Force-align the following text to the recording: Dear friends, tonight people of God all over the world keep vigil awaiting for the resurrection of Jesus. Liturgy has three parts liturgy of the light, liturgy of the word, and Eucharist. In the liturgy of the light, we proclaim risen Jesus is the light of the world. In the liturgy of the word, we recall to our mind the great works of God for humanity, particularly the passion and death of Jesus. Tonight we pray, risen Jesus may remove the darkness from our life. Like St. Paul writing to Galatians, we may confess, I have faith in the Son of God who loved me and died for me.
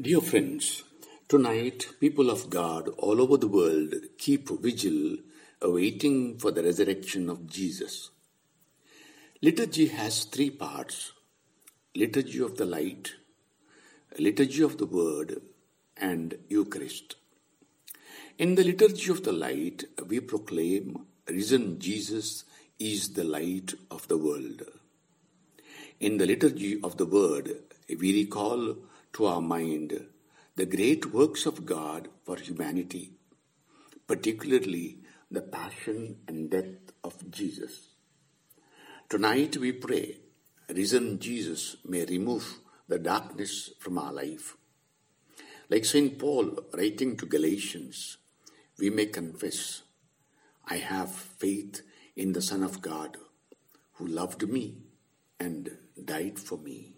Dear 0.00 0.22
friends, 0.22 0.84
tonight 1.28 1.86
people 2.00 2.30
of 2.30 2.48
God 2.48 2.88
all 2.96 3.20
over 3.20 3.36
the 3.36 3.46
world 3.46 3.94
keep 4.16 4.48
vigil 4.48 5.18
awaiting 5.60 6.38
for 6.38 6.50
the 6.50 6.62
resurrection 6.62 7.28
of 7.28 7.46
Jesus. 7.46 8.08
Liturgy 9.42 9.88
has 9.88 10.24
three 10.24 10.48
parts 10.48 11.12
liturgy 11.94 12.40
of 12.40 12.56
the 12.56 12.64
light, 12.64 13.12
liturgy 14.18 14.62
of 14.62 14.78
the 14.78 14.86
word, 14.86 15.42
and 15.98 16.38
Eucharist. 16.48 17.16
In 18.38 18.54
the 18.54 18.64
liturgy 18.64 19.10
of 19.10 19.22
the 19.24 19.32
light, 19.32 19.84
we 20.08 20.20
proclaim 20.20 21.04
risen 21.28 21.78
Jesus 21.78 22.44
is 22.78 23.12
the 23.12 23.24
light 23.24 23.74
of 23.90 24.08
the 24.08 24.16
world. 24.16 24.62
In 26.00 26.16
the 26.16 26.26
liturgy 26.26 26.80
of 26.82 26.96
the 26.96 27.06
word, 27.06 27.58
we 27.94 28.24
recall 28.24 28.76
to 29.14 29.26
our 29.26 29.40
mind 29.40 30.06
the 30.56 30.66
great 30.66 31.12
works 31.12 31.46
of 31.46 31.64
God 31.66 32.08
for 32.24 32.36
humanity, 32.36 33.12
particularly 34.06 34.98
the 35.30 35.40
passion 35.40 36.18
and 36.28 36.50
death 36.50 36.92
of 37.02 37.30
Jesus. 37.30 37.88
Tonight 39.08 39.56
we 39.56 39.72
pray, 39.72 40.18
risen 40.68 41.18
Jesus 41.18 41.76
may 41.84 42.04
remove 42.04 42.58
the 42.88 42.98
darkness 42.98 43.70
from 43.78 43.98
our 43.98 44.12
life. 44.12 44.56
Like 45.68 45.84
St. 45.84 46.18
Paul 46.18 46.58
writing 46.74 47.16
to 47.16 47.26
Galatians, 47.26 48.18
we 48.78 48.90
may 48.90 49.06
confess, 49.06 49.82
I 50.66 50.76
have 50.76 51.10
faith 51.10 51.82
in 52.16 52.32
the 52.32 52.42
Son 52.42 52.62
of 52.62 52.82
God 52.82 53.16
who 53.94 54.06
loved 54.06 54.48
me 54.48 54.78
and 55.40 55.70
died 56.04 56.38
for 56.38 56.58
me. 56.58 56.96